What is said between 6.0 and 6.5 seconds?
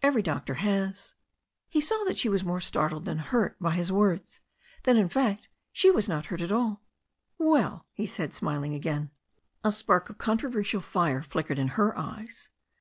not hurt